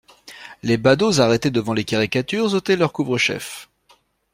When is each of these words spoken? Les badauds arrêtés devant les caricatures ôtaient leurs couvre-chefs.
Les 0.63 0.77
badauds 0.77 1.19
arrêtés 1.21 1.51
devant 1.51 1.75
les 1.75 1.83
caricatures 1.85 2.55
ôtaient 2.55 2.75
leurs 2.75 2.91
couvre-chefs. 2.91 3.69